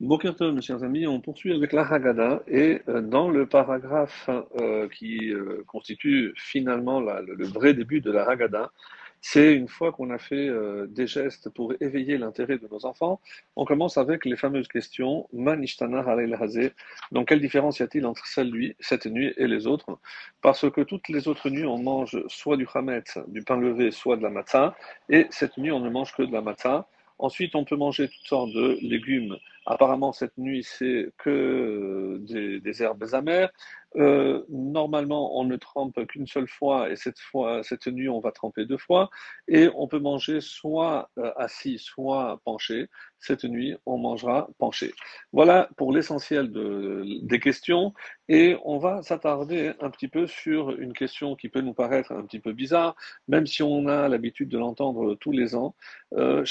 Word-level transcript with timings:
Bokertov, 0.00 0.52
mes 0.52 0.60
chers 0.60 0.82
amis, 0.82 1.06
on 1.06 1.20
poursuit 1.20 1.52
avec 1.52 1.72
la 1.72 1.82
Haggadah 1.82 2.42
et 2.48 2.82
euh, 2.88 3.00
dans 3.00 3.30
le 3.30 3.46
paragraphe 3.46 4.28
euh, 4.56 4.88
qui 4.88 5.32
euh, 5.32 5.62
constitue 5.68 6.34
finalement 6.36 6.98
le, 7.00 7.46
vrai 7.46 7.74
début 7.74 8.00
de 8.00 8.10
la 8.10 8.28
Haggadah, 8.28 8.72
c'est 9.20 9.54
une 9.54 9.68
fois 9.68 9.92
qu'on 9.92 10.10
a 10.10 10.18
fait 10.18 10.50
des 10.88 11.06
gestes 11.06 11.48
pour 11.48 11.72
éveiller 11.80 12.18
l'intérêt 12.18 12.58
de 12.58 12.68
nos 12.70 12.84
enfants, 12.84 13.22
on 13.56 13.64
commence 13.64 13.96
avec 13.96 14.26
les 14.26 14.36
fameuses 14.36 14.68
questions 14.68 15.26
Manishtana 15.32 16.00
Harel 16.00 16.34
Hazé. 16.34 16.72
Donc, 17.10 17.28
quelle 17.28 17.40
différence 17.40 17.78
y 17.78 17.82
a-t-il 17.82 18.04
entre 18.04 18.26
celle 18.26 18.50
nuit, 18.50 18.76
cette 18.80 19.06
nuit 19.06 19.32
et 19.38 19.46
les 19.46 19.66
autres? 19.66 19.98
Parce 20.42 20.70
que 20.70 20.82
toutes 20.82 21.08
les 21.08 21.26
autres 21.26 21.48
nuits, 21.48 21.64
on 21.64 21.78
mange 21.78 22.22
soit 22.28 22.58
du 22.58 22.66
Hametz, 22.74 23.16
du 23.28 23.42
pain 23.42 23.56
levé, 23.56 23.92
soit 23.92 24.18
de 24.18 24.22
la 24.22 24.28
matzah, 24.28 24.76
et 25.08 25.26
cette 25.30 25.56
nuit, 25.56 25.72
on 25.72 25.80
ne 25.80 25.88
mange 25.88 26.12
que 26.12 26.22
de 26.22 26.32
la 26.32 26.42
matzah. 26.42 26.86
Ensuite, 27.18 27.54
on 27.54 27.64
peut 27.64 27.76
manger 27.76 28.08
toutes 28.08 28.26
sortes 28.26 28.52
de 28.52 28.76
légumes. 28.82 29.38
Apparemment, 29.66 30.12
cette 30.12 30.36
nuit, 30.36 30.62
c'est 30.62 31.10
que 31.18 32.18
des, 32.20 32.82
herbes 32.82 33.04
amères. 33.12 33.50
Euh, 33.96 34.44
normalement, 34.48 35.38
on 35.38 35.44
ne 35.44 35.56
trempe 35.56 36.04
qu'une 36.06 36.26
seule 36.26 36.48
fois, 36.48 36.90
et 36.90 36.96
cette 36.96 37.20
fois, 37.20 37.62
cette 37.62 37.86
nuit, 37.86 38.08
on 38.08 38.18
va 38.18 38.32
tremper 38.32 38.66
deux 38.66 38.78
fois. 38.78 39.08
Et 39.48 39.68
on 39.76 39.86
peut 39.86 40.00
manger 40.00 40.40
soit 40.40 41.10
euh, 41.18 41.32
assis, 41.36 41.78
soit 41.78 42.40
penché. 42.44 42.88
Cette 43.20 43.44
nuit, 43.44 43.74
on 43.86 43.96
mangera 43.96 44.48
penché. 44.58 44.92
Voilà 45.32 45.70
pour 45.76 45.92
l'essentiel 45.92 46.50
de, 46.50 47.04
des 47.22 47.40
questions. 47.40 47.94
Et 48.28 48.56
on 48.64 48.78
va 48.78 49.02
s'attarder 49.02 49.72
un 49.80 49.90
petit 49.90 50.08
peu 50.08 50.26
sur 50.26 50.70
une 50.70 50.92
question 50.92 51.36
qui 51.36 51.48
peut 51.48 51.60
nous 51.60 51.72
paraître 51.74 52.12
un 52.12 52.22
petit 52.22 52.40
peu 52.40 52.52
bizarre, 52.52 52.96
même 53.28 53.46
si 53.46 53.62
on 53.62 53.86
a 53.86 54.08
l'habitude 54.08 54.48
de 54.48 54.58
l'entendre 54.58 55.14
tous 55.14 55.32
les 55.32 55.54
ans. 55.54 55.74
Euh. 56.14 56.44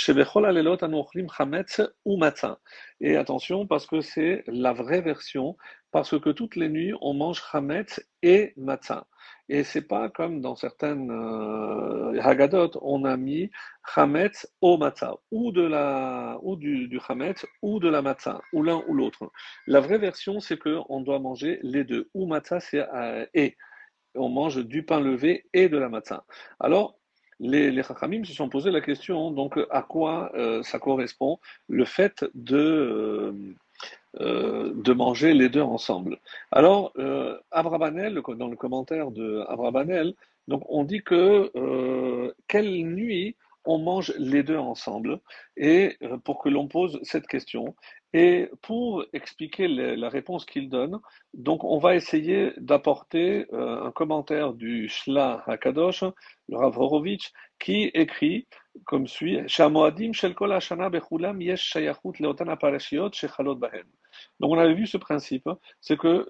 Et 3.05 3.17
attention, 3.17 3.67
parce 3.67 3.85
que 3.85 3.99
c'est 3.99 4.45
la 4.48 4.71
vraie 4.71 5.02
version 5.02 5.57
parce 5.91 6.17
que 6.17 6.30
toutes 6.30 6.55
les 6.55 6.69
nuits, 6.69 6.94
on 7.02 7.14
mange 7.14 7.44
chametz 7.52 8.02
et 8.22 8.53
matzah. 8.55 9.05
Et 9.50 9.66
c'est 9.66 9.81
pas 9.81 10.09
comme 10.09 10.39
dans 10.39 10.55
certaines 10.55 11.11
euh, 11.11 12.17
Haggadot, 12.22 12.72
on 12.81 13.03
a 13.03 13.17
mis 13.17 13.52
chametz 13.94 14.47
au 14.61 14.78
matzah, 14.78 15.17
ou, 15.31 15.52
de 15.52 15.63
la, 15.63 16.39
ou 16.44 16.55
du, 16.55 16.88
du 16.88 17.00
ou 17.61 17.80
de 17.81 17.89
la 17.89 18.02
matzah, 18.02 18.39
ou 18.53 18.63
l'un 18.63 18.81
ou 18.88 18.94
l'autre. 18.94 19.30
La 19.67 19.81
vraie 19.81 19.97
version, 20.00 20.39
c'est 20.39 20.58
qu'on 20.58 21.02
doit 21.02 21.19
manger 21.19 21.59
les 21.61 21.83
deux. 21.83 22.09
Ou 22.13 22.25
matzah, 22.25 22.61
c'est 22.61 22.88
euh, 22.95 23.25
et. 23.33 23.58
On 24.16 24.30
mange 24.30 24.63
du 24.63 24.83
pain 24.85 25.02
levé 25.02 25.45
et 25.53 25.67
de 25.69 25.78
la 25.78 25.89
matzah. 25.89 26.23
Alors, 26.59 27.00
les, 27.39 27.72
les 27.72 27.84
se 27.84 28.34
sont 28.34 28.50
posé 28.50 28.72
la 28.72 28.81
question, 28.81 29.31
donc 29.31 29.59
à 29.70 29.81
quoi 29.81 30.31
euh, 30.36 30.64
ça 30.64 30.80
correspond 30.80 31.40
le 31.67 31.86
fait 31.86 32.25
de, 32.34 32.58
euh, 32.58 33.34
euh, 34.20 34.73
de 34.75 34.94
manger 34.94 35.34
les 35.34 35.50
deux 35.50 35.62
ensemble. 35.62 36.20
Alors, 36.52 36.92
euh, 36.98 37.38
Abrabanel, 37.52 38.22
dans 38.38 38.48
le 38.48 38.56
commentaire 38.56 39.12
de 39.12 39.44
Abrabanel, 39.48 40.14
donc 40.48 40.64
on 40.70 40.84
dit 40.84 41.03
que 41.03 41.52
euh, 41.56 42.34
quelle 42.48 42.86
nuit 42.86 43.36
on 43.66 43.78
mange 43.78 44.14
les 44.18 44.44
deux 44.44 44.58
ensemble, 44.58 45.20
et 45.56 45.95
euh, 46.03 46.18
pour 46.18 46.40
que 46.42 46.50
l'on 46.50 46.68
pose 46.68 47.00
cette 47.03 47.28
question. 47.28 47.75
Et 48.16 48.50
pour 48.61 49.03
expliquer 49.11 49.67
la 49.67 50.08
réponse 50.08 50.45
qu'il 50.45 50.69
donne, 50.69 51.00
donc 51.33 51.64
on 51.64 51.80
va 51.80 51.95
essayer 51.95 52.53
d'apporter 52.58 53.47
euh, 53.53 53.83
un 53.83 53.92
commentaire 53.92 54.53
du 54.53 54.88
Shla 54.88 55.44
Hakadosh, 55.47 56.03
le 56.47 56.58
Rav 56.58 56.78
Horowitz, 56.78 57.31
qui 57.59 57.89
écrit 57.95 58.47
comme 58.86 59.08
suit 59.08 59.39
Shamoadim 59.47 60.14
shel 60.14 60.36
kol 60.36 60.53
hashana 60.53 60.89
bechulam 60.89 61.41
yesh 61.41 61.73
shayachut 61.73 62.19
leotan 62.19 62.50
aparashiot 62.50 63.14
shechalot 63.14 63.56
bahen. 63.56 63.88
Donc 64.44 64.52
on 64.52 64.59
avait 64.59 64.73
vu 64.73 64.88
ce 64.88 64.97
principe, 64.97 65.49
c'est 65.80 65.97
que 65.97 66.27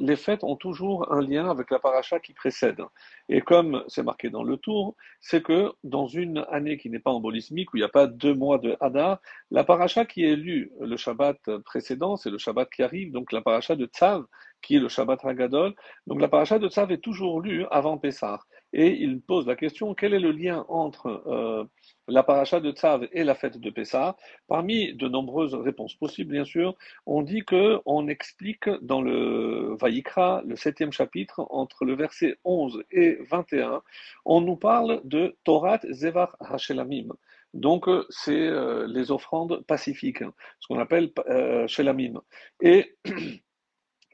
les 0.00 0.14
fêtes 0.14 0.44
ont 0.44 0.54
toujours 0.54 1.12
un 1.12 1.20
lien 1.20 1.50
avec 1.50 1.72
la 1.72 1.80
paracha 1.80 2.20
qui 2.20 2.34
précède. 2.34 2.80
Et 3.28 3.40
comme 3.40 3.82
c'est 3.88 4.04
marqué 4.04 4.30
dans 4.30 4.44
le 4.44 4.56
tour, 4.58 4.94
c'est 5.20 5.42
que 5.42 5.72
dans 5.82 6.06
une 6.06 6.46
année 6.52 6.76
qui 6.76 6.88
n'est 6.88 7.00
pas 7.00 7.10
embolismique, 7.10 7.74
où 7.74 7.78
il 7.78 7.80
n'y 7.80 7.84
a 7.84 7.88
pas 7.88 8.06
deux 8.06 8.32
mois 8.32 8.58
de 8.58 8.76
Hadar, 8.78 9.18
la 9.50 9.64
paracha 9.64 10.04
qui 10.04 10.24
est 10.24 10.36
lue 10.36 10.70
le 10.80 10.96
Shabbat 10.96 11.58
précédent, 11.64 12.16
c'est 12.16 12.30
le 12.30 12.38
Shabbat 12.38 12.70
qui 12.70 12.84
arrive, 12.84 13.10
donc 13.10 13.32
la 13.32 13.40
paracha 13.40 13.74
de 13.74 13.86
Tzav, 13.86 14.24
qui 14.60 14.76
est 14.76 14.78
le 14.78 14.88
Shabbat 14.88 15.24
Hagadol. 15.24 15.74
Donc 16.06 16.20
la 16.20 16.28
paracha 16.28 16.60
de 16.60 16.68
Tzav 16.68 16.92
est 16.92 17.02
toujours 17.02 17.40
lue 17.40 17.66
avant 17.72 17.98
Pessah. 17.98 18.38
Et 18.72 18.88
il 19.02 19.20
pose 19.20 19.46
la 19.46 19.56
question, 19.56 19.94
quel 19.94 20.14
est 20.14 20.20
le 20.20 20.32
lien 20.32 20.64
entre 20.68 21.22
euh, 21.26 21.64
la 22.08 22.22
paracha 22.22 22.60
de 22.60 22.70
Tzav 22.72 23.06
et 23.12 23.24
la 23.24 23.34
fête 23.34 23.58
de 23.58 23.70
Pessah? 23.70 24.16
Parmi 24.48 24.94
de 24.94 25.08
nombreuses 25.08 25.54
réponses 25.54 25.94
possibles, 25.94 26.32
bien 26.32 26.44
sûr, 26.44 26.74
on 27.06 27.22
dit 27.22 27.44
que 27.44 27.80
on 27.84 28.08
explique 28.08 28.68
dans 28.80 29.02
le 29.02 29.76
Vaïkra, 29.80 30.42
le 30.46 30.56
septième 30.56 30.92
chapitre, 30.92 31.46
entre 31.50 31.84
le 31.84 31.94
verset 31.94 32.36
11 32.44 32.82
et 32.90 33.18
21, 33.30 33.82
on 34.24 34.40
nous 34.40 34.56
parle 34.56 35.00
de 35.04 35.36
Torat 35.44 35.80
Zevar 35.90 36.36
Hashelamim. 36.40 37.08
Donc, 37.54 37.86
c'est 38.08 38.32
euh, 38.32 38.86
les 38.88 39.10
offrandes 39.10 39.62
pacifiques, 39.66 40.24
ce 40.60 40.68
qu'on 40.68 40.78
appelle 40.78 41.12
euh, 41.28 41.66
Shelamim. 41.66 42.22
Et 42.60 42.96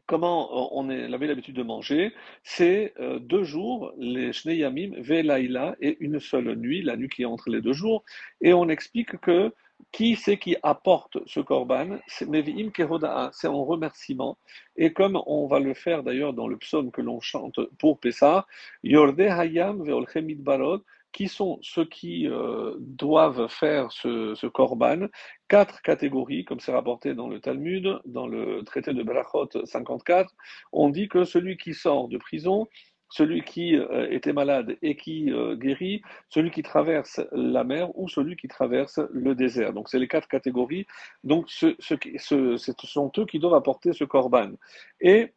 comment 0.08 0.76
on 0.76 0.88
avait 0.88 1.26
l'habitude 1.28 1.54
de 1.54 1.62
manger, 1.62 2.12
c'est 2.42 2.94
euh, 2.98 3.20
deux 3.20 3.44
jours, 3.44 3.92
les 3.98 4.32
Shneyamim, 4.32 4.92
Velaïla, 4.98 5.76
et 5.80 5.98
une 6.00 6.19
seule 6.19 6.56
nuit, 6.56 6.82
la 6.82 6.96
nuit 6.96 7.10
qui 7.10 7.22
est 7.22 7.26
entre 7.26 7.50
les 7.50 7.60
deux 7.60 7.74
jours, 7.74 8.02
et 8.41 8.52
on 8.52 8.68
explique 8.68 9.20
que 9.20 9.52
qui 9.92 10.16
c'est 10.16 10.38
qui 10.38 10.56
apporte 10.62 11.18
ce 11.26 11.41
korban 11.41 11.98
C'est 12.08 12.28
Mevi'im 12.28 12.70
Kehoda'a, 12.70 13.30
c'est 13.32 13.47
en 13.47 13.64
remerciement. 13.64 14.38
Et 14.76 14.92
comme 14.92 15.20
on 15.26 15.47
va 15.47 15.60
le 15.60 15.72
faire 15.74 16.02
d'ailleurs 16.02 16.32
dans 16.32 16.48
le 16.48 16.56
psaume 16.56 16.91
que 16.91 17.00
l'on 17.00 17.20
chante 17.20 17.60
pour 17.78 18.00
Pessah, 18.00 18.47
Yorde 18.82 19.20
Hayam 19.20 19.84
Veolchemid 19.84 20.42
Barod, 20.42 20.82
qui 21.12 21.28
sont 21.28 21.58
ceux 21.62 21.84
qui 21.84 22.28
euh, 22.28 22.74
doivent 22.78 23.48
faire 23.48 23.91
ce, 23.92 24.34
ce 24.34 24.46
korban 24.46 25.06
Quatre 25.48 25.80
catégories, 25.82 26.44
comme 26.44 26.60
c'est 26.60 26.72
rapporté 26.72 27.14
dans 27.14 27.28
le 27.28 27.41
Talmud, 27.41 28.00
dans 28.04 28.26
le 28.26 28.62
traité 28.64 28.92
de 28.92 29.02
Berachot 29.02 29.48
54. 29.64 30.30
On 30.72 30.91
dit 30.91 31.08
que 31.08 31.24
celui 31.24 31.56
qui 31.56 31.72
sort 31.72 32.08
de 32.08 32.18
prison, 32.18 32.66
celui 33.10 33.42
qui 33.42 33.76
euh, 33.76 34.08
était 34.10 34.32
malade 34.32 34.76
et 34.82 34.97
qui 34.97 35.32
euh, 35.32 35.56
guérit, 35.56 36.02
celui 36.28 36.50
qui 36.50 36.62
traverse 36.62 37.20
la 37.32 37.64
mer 37.64 37.91
ou 37.98 38.08
celui 38.08 38.36
qui 38.36 38.48
traverse 38.48 39.00
le 39.10 39.34
désert. 39.34 39.72
Donc 39.72 39.88
c'est 39.88 39.98
les 39.98 40.08
quatre 40.08 40.28
catégories. 40.28 40.86
Donc 41.24 41.47
ce, 41.48 41.74
ce, 41.78 41.94
ce, 42.18 42.56
ce 42.56 42.72
sont 42.86 43.10
eux 43.18 43.24
qui 43.24 43.38
doivent 43.38 43.54
apporter 43.54 43.92
ce 43.92 44.04
korban. 44.04 44.50
Et 45.00 45.32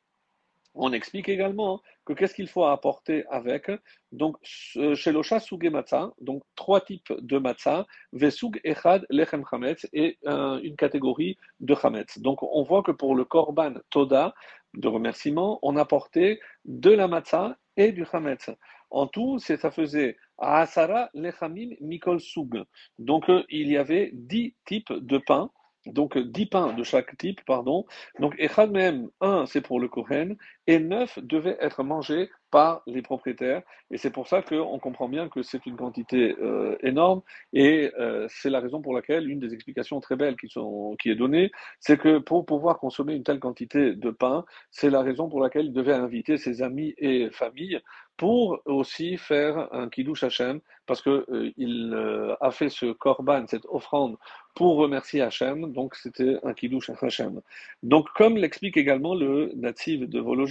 on 0.73 0.93
explique 0.93 1.29
également 1.29 1.81
que 2.05 2.13
qu'est-ce 2.13 2.33
qu'il 2.33 2.47
faut 2.47 2.65
apporter 2.65 3.25
avec 3.29 3.69
donc 4.11 4.37
chez 4.43 4.95
Suge 4.95 5.69
Matzah, 5.71 6.11
donc 6.21 6.43
trois 6.55 6.81
types 6.81 7.13
de 7.19 7.37
matzah, 7.37 7.85
Vesug 8.13 8.59
Echad 8.63 9.05
Lechem 9.09 9.43
Chametz 9.49 9.87
et 9.93 10.17
euh, 10.25 10.59
une 10.63 10.75
catégorie 10.75 11.37
de 11.59 11.75
Chametz. 11.75 12.19
Donc 12.19 12.43
on 12.43 12.63
voit 12.63 12.83
que 12.83 12.91
pour 12.91 13.15
le 13.15 13.25
Korban 13.25 13.73
Toda, 13.89 14.33
de 14.73 14.87
remerciement, 14.87 15.59
on 15.61 15.75
apportait 15.75 16.39
de 16.65 16.91
la 16.91 17.07
matzah 17.07 17.57
et 17.75 17.91
du 17.91 18.05
Chametz. 18.05 18.49
En 18.89 19.07
tout, 19.07 19.39
ça 19.39 19.71
faisait 19.71 20.17
Asara 20.37 21.09
Lechamim 21.13 21.75
Mikol 21.79 22.19
Sug. 22.19 22.63
Donc 22.99 23.29
euh, 23.29 23.43
il 23.49 23.69
y 23.69 23.77
avait 23.77 24.11
dix 24.13 24.55
types 24.65 24.93
de 24.93 25.17
pain 25.17 25.51
donc 25.85 26.17
dix 26.17 26.45
pains 26.45 26.73
de 26.73 26.83
chaque 26.83 27.17
type, 27.17 27.41
pardon. 27.45 27.85
Donc 28.19 28.35
Echad 28.37 28.71
même, 28.71 29.09
un 29.19 29.45
c'est 29.45 29.61
pour 29.61 29.79
le 29.79 29.87
Kohen, 29.87 30.37
et 30.67 30.79
neuf 30.79 31.19
devaient 31.19 31.57
être 31.59 31.83
mangés 31.83 32.29
par 32.51 32.83
les 32.85 33.01
propriétaires. 33.01 33.61
Et 33.89 33.97
c'est 33.97 34.11
pour 34.11 34.27
ça 34.27 34.41
qu'on 34.41 34.77
comprend 34.79 35.07
bien 35.07 35.29
que 35.29 35.41
c'est 35.41 35.65
une 35.65 35.77
quantité 35.77 36.35
euh, 36.41 36.75
énorme. 36.81 37.21
Et 37.53 37.91
euh, 37.97 38.27
c'est 38.29 38.49
la 38.49 38.59
raison 38.59 38.81
pour 38.81 38.93
laquelle 38.93 39.29
une 39.29 39.39
des 39.39 39.53
explications 39.53 39.99
très 40.01 40.15
belles 40.15 40.35
qui, 40.35 40.49
sont, 40.49 40.95
qui 40.99 41.09
est 41.09 41.15
donnée, 41.15 41.51
c'est 41.79 41.97
que 41.97 42.19
pour 42.19 42.45
pouvoir 42.45 42.77
consommer 42.77 43.15
une 43.15 43.23
telle 43.23 43.39
quantité 43.39 43.95
de 43.95 44.09
pain, 44.11 44.45
c'est 44.69 44.89
la 44.89 45.01
raison 45.01 45.29
pour 45.29 45.41
laquelle 45.41 45.67
il 45.67 45.73
devait 45.73 45.93
inviter 45.93 46.37
ses 46.37 46.61
amis 46.61 46.93
et 46.97 47.29
familles 47.31 47.79
pour 48.21 48.61
aussi 48.65 49.17
faire 49.17 49.67
un 49.73 49.89
kiddush 49.89 50.23
Hashem, 50.23 50.59
parce 50.85 51.01
que 51.01 51.25
euh, 51.31 51.51
il 51.57 51.91
euh, 51.95 52.35
a 52.39 52.51
fait 52.51 52.69
ce 52.69 52.91
korban, 52.91 53.45
cette 53.47 53.65
offrande, 53.67 54.15
pour 54.53 54.75
remercier 54.75 55.21
Hashem, 55.21 55.73
donc 55.73 55.95
c'était 55.95 56.37
un 56.43 56.53
kiddush 56.53 56.91
Hashem. 57.01 57.41
Donc 57.81 58.09
comme 58.13 58.37
l'explique 58.37 58.77
également 58.77 59.15
le 59.15 59.51
natif 59.55 60.07
de 60.07 60.19
Vologine, 60.19 60.50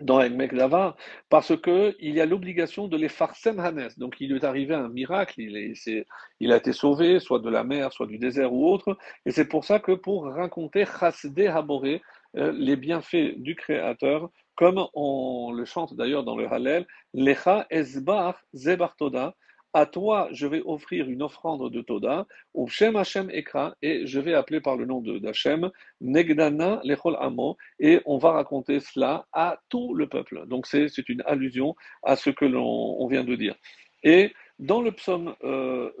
dans 0.00 0.20
El 0.20 0.34
Mekdava, 0.34 0.96
parce 1.28 1.56
que 1.60 1.96
il 2.00 2.14
y 2.14 2.20
a 2.20 2.26
l'obligation 2.26 2.88
de 2.88 2.96
les 2.96 3.08
farsem 3.08 3.58
hanes. 3.58 3.88
Donc 3.96 4.16
il 4.20 4.30
lui 4.30 4.36
est 4.36 4.44
arrivé 4.44 4.74
un 4.74 4.88
miracle, 4.88 5.40
il, 5.40 6.52
a 6.52 6.56
été 6.56 6.72
sauvé, 6.72 7.18
soit 7.20 7.40
de 7.40 7.50
la 7.50 7.64
mer, 7.64 7.92
soit 7.92 8.06
du 8.06 8.18
désert 8.18 8.52
ou 8.52 8.68
autre, 8.68 8.96
et 9.26 9.32
c'est 9.32 9.48
pour 9.48 9.64
ça 9.64 9.80
que 9.80 9.92
pour 9.92 10.26
raconter 10.26 10.84
chasde 10.86 11.40
haboré, 11.40 12.02
euh, 12.36 12.52
les 12.52 12.76
bienfaits 12.76 13.38
du 13.38 13.56
Créateur, 13.56 14.30
comme 14.54 14.86
on 14.94 15.52
le 15.52 15.64
chante 15.64 15.94
d'ailleurs 15.94 16.24
dans 16.24 16.36
le 16.36 16.46
Hallel, 16.52 16.86
Lecha 17.14 17.66
esbar 17.70 18.40
zebartoda, 18.54 19.34
à 19.74 19.86
toi, 19.86 20.28
je 20.32 20.46
vais 20.46 20.62
offrir 20.64 21.08
une 21.08 21.22
offrande 21.22 21.70
de 21.70 21.82
Toda, 21.82 22.26
ou 22.54 22.68
Shem 22.68 22.96
Hashem 22.96 23.30
Ekra, 23.30 23.74
et 23.82 24.06
je 24.06 24.20
vais 24.20 24.34
appeler 24.34 24.60
par 24.60 24.76
le 24.76 24.86
nom 24.86 25.00
d'Hachem, 25.00 25.70
Negdana 26.00 26.80
Lechol 26.84 27.16
Amo, 27.20 27.56
et 27.78 28.00
on 28.06 28.18
va 28.18 28.32
raconter 28.32 28.80
cela 28.80 29.26
à 29.32 29.58
tout 29.68 29.94
le 29.94 30.08
peuple. 30.08 30.46
Donc 30.46 30.66
c'est 30.66 31.08
une 31.08 31.22
allusion 31.26 31.76
à 32.02 32.16
ce 32.16 32.30
que 32.30 32.44
l'on 32.44 33.06
vient 33.08 33.24
de 33.24 33.36
dire. 33.36 33.54
Et 34.02 34.32
dans 34.58 34.80
le 34.80 34.92
psaume 34.92 35.34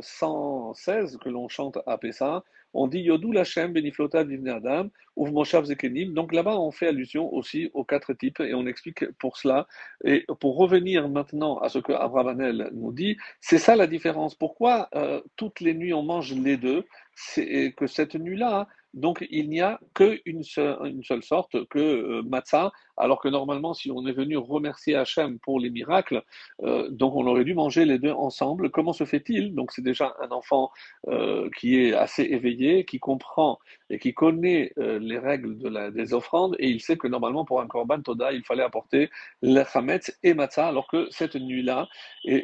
116 0.00 1.14
euh, 1.14 1.18
que 1.18 1.28
l'on 1.28 1.48
chante 1.48 1.78
à 1.86 1.98
Pessah, 1.98 2.42
on 2.74 2.86
dit 2.86 3.00
Yodou 3.00 3.32
Lachem 3.32 3.72
Beniflota 3.72 4.20
Adam, 4.20 4.88
Uv 5.16 5.32
Moshav 5.32 5.64
Zekenim. 5.64 6.12
Donc 6.12 6.32
là-bas, 6.34 6.58
on 6.58 6.70
fait 6.70 6.88
allusion 6.88 7.32
aussi 7.32 7.70
aux 7.72 7.84
quatre 7.84 8.12
types 8.12 8.40
et 8.40 8.54
on 8.54 8.66
explique 8.66 9.10
pour 9.18 9.38
cela. 9.38 9.66
Et 10.04 10.26
pour 10.40 10.56
revenir 10.56 11.08
maintenant 11.08 11.58
à 11.58 11.68
ce 11.68 11.78
que 11.78 11.92
Abravanel 11.92 12.70
nous 12.74 12.92
dit, 12.92 13.16
c'est 13.40 13.58
ça 13.58 13.74
la 13.74 13.86
différence. 13.86 14.34
Pourquoi 14.34 14.88
euh, 14.94 15.20
toutes 15.36 15.60
les 15.60 15.74
nuits 15.74 15.94
on 15.94 16.02
mange 16.02 16.34
les 16.34 16.56
deux? 16.56 16.84
C'est 17.14 17.72
que 17.76 17.86
cette 17.86 18.14
nuit-là, 18.14 18.68
donc 18.94 19.26
il 19.30 19.48
n'y 19.48 19.60
a 19.60 19.78
qu'une 19.94 20.42
seule, 20.42 21.22
sorte, 21.22 21.66
que 21.68 21.78
euh, 21.78 22.22
matzah, 22.22 22.72
alors 22.96 23.20
que 23.20 23.28
normalement, 23.28 23.74
si 23.74 23.90
on 23.90 24.06
est 24.06 24.12
venu 24.12 24.36
remercier 24.36 24.94
Hachem 24.96 25.38
pour 25.38 25.60
les 25.60 25.70
miracles, 25.70 26.22
euh, 26.62 26.88
donc 26.90 27.14
on 27.14 27.26
aurait 27.26 27.44
dû 27.44 27.54
manger 27.54 27.84
les 27.84 27.98
deux 27.98 28.12
ensemble. 28.12 28.70
Comment 28.70 28.92
se 28.92 29.04
fait-il? 29.04 29.54
Donc 29.54 29.72
c'est 29.72 29.82
déjà 29.82 30.16
un 30.20 30.30
enfant 30.30 30.70
euh, 31.08 31.48
qui 31.58 31.76
est 31.80 31.92
assez 31.92 32.22
éveillé, 32.22 32.84
qui 32.84 32.98
comprend 32.98 33.58
et 33.90 33.98
qui 33.98 34.14
connaît 34.14 34.72
les 34.76 35.18
règles 35.18 35.58
de 35.58 35.68
la, 35.68 35.90
des 35.90 36.12
offrandes, 36.12 36.56
et 36.58 36.68
il 36.68 36.80
sait 36.80 36.96
que 36.96 37.08
normalement 37.08 37.44
pour 37.44 37.60
un 37.60 37.66
korban 37.66 38.00
toda, 38.02 38.32
il 38.32 38.44
fallait 38.44 38.62
apporter 38.62 39.10
le 39.42 39.62
chametz 39.64 40.16
et 40.22 40.34
matzah, 40.34 40.68
alors 40.68 40.88
que 40.88 41.08
cette 41.10 41.36
nuit-là, 41.36 41.88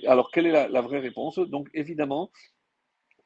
alors 0.07 0.31
quelle 0.31 0.47
est 0.47 0.53
la, 0.53 0.69
la 0.69 0.81
vraie 0.81 1.01
réponse? 1.01 1.39
Donc 1.39 1.69
évidemment, 1.75 2.31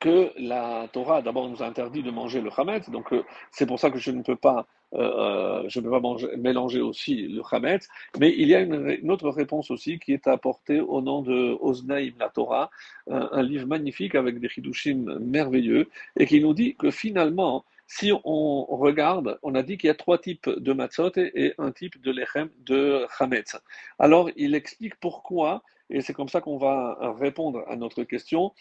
que 0.01 0.33
la 0.39 0.89
Torah 0.93 1.23
d'abord 1.23 1.49
nous 1.49 1.63
a 1.63 1.67
interdit 1.67 2.03
de 2.03 2.11
manger 2.11 2.41
le 2.41 2.51
chametz, 2.51 2.89
donc 2.91 3.13
euh, 3.13 3.25
c'est 3.51 3.67
pour 3.67 3.81
ça 3.81 3.91
que 3.91 3.99
je 3.99 4.11
ne 4.11 4.23
peux 4.23 4.37
pas, 4.37 4.67
euh, 4.95 4.99
euh, 4.99 5.69
je 5.69 5.81
ne 5.81 5.85
peux 5.85 5.91
pas 5.91 6.37
mélanger 6.37 6.81
aussi 6.81 7.27
le 7.29 7.43
chametz, 7.49 7.89
mais 8.19 8.33
il 8.37 8.49
y 8.49 8.55
a 8.55 8.61
une, 8.61 9.11
autre 9.11 9.29
réponse 9.31 9.71
aussi 9.71 9.99
qui 9.99 10.13
est 10.13 10.27
apportée 10.29 10.81
au 10.81 11.01
nom 11.01 11.23
de 11.23 11.57
Oznaïm 11.61 12.15
la 12.21 12.29
Torah, 12.29 12.71
un, 13.11 13.43
livre 13.43 13.67
magnifique 13.67 14.15
avec 14.15 14.39
des 14.39 14.49
chidushim 14.49 15.19
merveilleux, 15.21 15.89
et 16.17 16.27
qui 16.27 16.41
nous 16.41 16.55
dit 16.55 16.77
que 16.77 16.91
finalement, 16.91 17.65
si 17.87 18.13
on 18.13 18.67
regarde, 18.67 19.39
on 19.43 19.55
a 19.55 19.63
dit 19.63 19.79
qu'il 19.79 19.89
y 19.89 19.91
a 19.91 19.95
trois 19.95 20.19
types 20.19 20.49
de 20.49 20.73
matzot 20.73 21.13
et 21.17 21.55
un 21.59 21.73
type 21.73 22.01
de 22.03 22.13
lechem 22.13 22.51
de 22.59 23.07
chametz. 23.19 23.57
Alors 23.99 24.31
il 24.37 24.55
explique 24.55 24.95
pourquoi, 25.01 25.63
et 25.91 26.03
c'est 26.03 26.13
comme 26.13 26.29
ça 26.29 26.41
qu'on 26.41 26.59
va 26.59 26.99
répondre 27.19 27.65
à 27.67 27.77
notre 27.77 28.05
question 28.05 28.53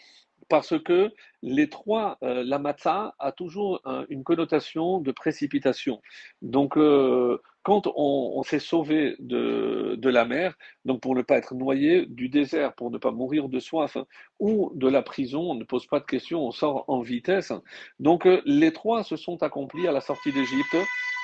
parce 0.48 0.78
que 0.82 1.12
les 1.42 1.68
trois, 1.68 2.18
euh, 2.22 2.42
la 2.44 2.58
matzah 2.58 3.14
a 3.18 3.32
toujours 3.32 3.82
une 4.08 4.24
connotation 4.24 5.00
de 5.00 5.12
précipitation. 5.12 6.00
Donc, 6.42 6.76
euh, 6.76 7.40
quand 7.62 7.86
on, 7.96 8.42
s'est 8.44 8.60
sauvé 8.60 9.14
de, 9.18 10.08
la 10.08 10.24
mer, 10.24 10.54
donc 10.86 11.02
pour 11.02 11.14
ne 11.14 11.20
pas 11.20 11.36
être 11.36 11.54
noyé, 11.54 12.06
du 12.06 12.30
désert, 12.30 12.74
pour 12.74 12.90
ne 12.90 12.96
pas 12.96 13.10
mourir 13.10 13.50
de 13.50 13.60
soif, 13.60 13.98
ou 14.38 14.72
de 14.74 14.88
la 14.88 15.02
prison, 15.02 15.50
on 15.50 15.54
ne 15.54 15.64
pose 15.64 15.86
pas 15.86 16.00
de 16.00 16.06
questions, 16.06 16.46
on 16.46 16.50
sort 16.50 16.84
en 16.88 17.02
vitesse. 17.02 17.52
Donc, 18.00 18.26
euh, 18.26 18.40
les 18.46 18.72
trois 18.72 19.04
se 19.04 19.16
sont 19.16 19.42
accomplis 19.42 19.86
à 19.86 19.92
la 19.92 20.00
sortie 20.00 20.32
d'Égypte 20.32 20.76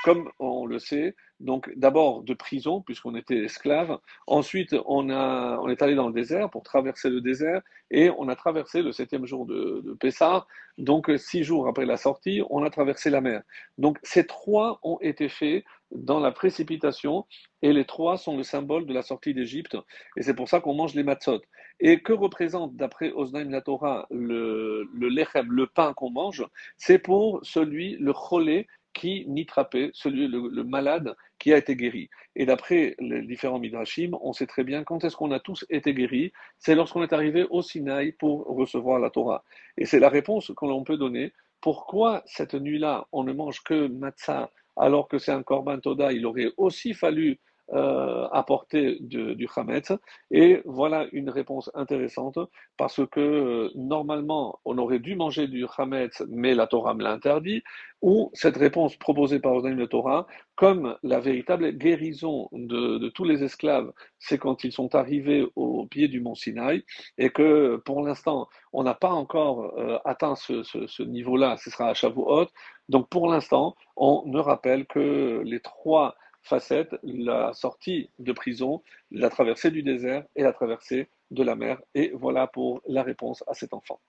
comme 0.05 0.31
on 0.39 0.67
le 0.67 0.79
sait, 0.79 1.17
donc 1.41 1.73
d'abord 1.77 2.25
de 2.25 2.35
prison, 2.35 2.83
puisqu'on 2.83 3.15
était 3.15 3.43
esclave. 3.43 3.99
Ensuite, 4.27 4.77
on, 4.85 5.09
a, 5.09 5.59
on 5.63 5.71
est 5.71 5.81
allé 5.81 5.95
dans 5.95 6.09
le 6.09 6.13
désert 6.13 6.51
pour 6.51 6.63
traverser 6.63 7.09
le 7.09 7.23
désert 7.23 7.63
et 7.91 8.11
on 8.19 8.29
a 8.29 8.37
traversé 8.37 8.83
le 8.83 8.93
septième 8.93 9.25
jour 9.25 9.47
de, 9.47 9.97
Pessah. 9.99 10.47
Donc, 10.77 11.11
six 11.17 11.43
jours 11.43 11.69
après 11.69 11.87
la 11.87 11.97
sortie, 11.97 12.43
on 12.51 12.63
a 12.65 12.69
traversé 12.69 13.09
la 13.09 13.23
mer. 13.23 13.43
Donc, 13.79 13.97
ces 14.03 14.27
trois 14.27 14.79
ont 14.83 14.99
été 15.01 15.31
faits 15.31 15.65
dans 15.91 16.21
la 16.21 16.33
précipitation 16.33 17.25
et 17.63 17.73
les 17.73 17.87
trois 17.87 18.19
sont 18.19 18.37
le 18.37 18.43
symbole 18.43 18.85
de 18.85 18.93
la 18.93 19.01
sortie 19.01 19.33
d'Égypte. 19.33 19.79
Et 20.19 20.23
c'est 20.23 20.35
pour 20.35 20.51
ça 20.51 20.61
qu'on 20.61 20.75
mange 20.75 20.95
les 20.95 21.03
matzot. 21.03 21.41
Et 21.81 22.03
que 22.03 22.13
représente, 22.13 22.77
d'après 22.77 23.11
Osnaim 23.13 23.49
la 23.49 23.63
Torah, 23.63 24.07
le, 24.11 24.87
le 24.93 25.09
lechem, 25.09 25.51
le 25.51 25.67
pain 25.67 25.95
qu'on 25.95 26.11
mange? 26.11 26.45
C'est 26.77 26.99
pour 26.99 27.41
celui, 27.43 27.97
le 27.97 28.13
cholé, 28.13 28.67
qui 28.95 29.27
nitrapé, 29.27 29.91
celui, 29.93 30.29
le, 30.29 30.65
malade 30.65 31.15
qui 31.39 31.53
a 31.53 31.59
été 31.59 31.77
guéri. 31.77 32.09
Et 32.37 32.47
d'après 32.47 32.95
les 32.99 33.23
différents 33.23 33.59
midrashim, 33.59 34.13
on 34.23 34.33
sait 34.33 34.47
très 34.47 34.65
bien 34.65 34.85
quand 34.85 35.05
est-ce 35.05 35.17
qu'on 35.17 35.33
a 35.33 35.41
tous 35.41 35.67
été 35.69 35.93
guéris, 35.93 36.33
c'est 36.59 36.75
lorsqu'on 36.75 37.03
est 37.03 37.13
arrivé 37.13 37.47
au 37.51 37.61
Sinaï 37.61 38.13
pour 38.13 38.47
recevoir 38.47 38.99
la 38.99 39.11
Torah. 39.11 39.45
Et 39.77 39.85
c'est 39.85 40.01
la 40.01 40.09
réponse 40.09 40.53
que 40.57 40.65
l'on 40.65 40.85
peut 40.85 40.97
donner. 40.97 41.33
Pourquoi 41.61 42.23
cette 42.25 42.55
nuit-là, 42.55 43.07
on 43.13 43.25
ne 43.25 43.33
mange 43.33 43.63
que 43.63 43.89
matzah 43.89 44.51
alors 44.77 45.09
que 45.09 45.19
c'est 45.19 45.33
un 45.33 45.43
korban 45.43 45.79
toda, 45.79 46.13
il 46.13 46.27
aurait 46.27 46.53
aussi 46.57 46.95
fallu 46.95 47.39
euh, 47.73 48.29
apporter 48.31 48.99
du 49.01 49.49
Hametz. 49.57 49.93
Et 50.31 50.61
voilà 50.67 51.07
une 51.13 51.31
réponse 51.31 51.71
intéressante 51.73 52.39
parce 52.77 53.01
que 53.07 53.21
euh, 53.21 53.71
normalement 53.75 54.59
on 54.67 54.77
aurait 54.77 54.99
dû 54.99 55.17
manger 55.17 55.49
du 55.49 55.65
Hametz, 55.79 56.23
mais 56.29 56.55
la 56.55 56.67
Torah 56.67 56.93
me 56.93 57.03
l'a 57.03 57.13
interdit. 57.13 57.63
Ou 58.03 58.31
cette 58.35 58.59
réponse 58.59 58.97
proposée 58.97 59.41
par 59.41 59.55
Odaim 59.55 59.77
de 59.77 59.87
Torah, 59.87 60.27
comme 60.57 60.95
la 61.03 61.21
véritable 61.21 61.73
guérison 61.73 62.51
de, 62.53 63.09
tous 63.09 63.25
les 63.25 63.43
esclaves, 63.43 63.91
c'est 64.19 64.37
quand 64.37 64.63
ils 64.63 64.73
sont 64.73 64.95
arrivés 64.95 65.47
au 65.57 65.87
pied 65.87 66.09
du 66.09 66.21
mont 66.21 66.35
Sinaï 66.35 66.85
et 67.17 67.31
que 67.31 67.77
pour 67.87 68.03
l'instant 68.03 68.47
on 68.75 68.83
n'a 68.83 68.93
pas 68.93 69.11
encore 69.11 69.73
euh, 69.79 69.99
atteint 70.05 70.35
ce, 70.35 70.63
ce 70.65 71.03
niveau-là, 71.03 71.57
ce 71.57 71.71
sera 71.71 71.89
à 71.89 71.95
Shavuot. 71.95 72.49
Donc 72.91 73.09
pour 73.09 73.29
l'instant, 73.29 73.75
on 73.97 74.23
ne 74.27 74.39
rappelle 74.39 74.87
que 74.87 75.41
les 75.45 75.61
trois 75.61 76.15
facette, 76.45 76.95
la 77.03 77.53
sortie 77.53 78.11
de 78.19 78.33
prison, 78.33 78.83
la 79.11 79.31
traversée 79.31 79.71
du 79.71 79.83
désert 79.83 80.25
et 80.37 80.43
la 80.43 80.53
traversée 80.53 81.09
de 81.31 81.43
la 81.43 81.57
mer. 81.57 81.81
Et 81.95 82.13
voilà 82.15 82.47
pour 82.47 82.81
la 82.87 83.03
réponse 83.03 83.43
à 83.47 83.55
cet 83.55 83.75
enfant. 83.75 84.01